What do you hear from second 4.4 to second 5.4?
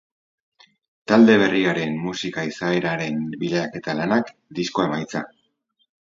diskoa emaitza.